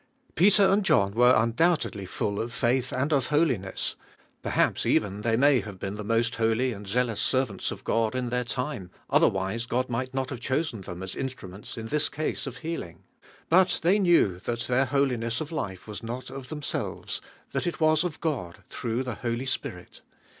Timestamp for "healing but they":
12.57-13.99